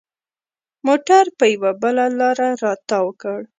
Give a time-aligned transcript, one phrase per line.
[0.87, 3.39] موټر پر یوه بله لاره را تاو کړ.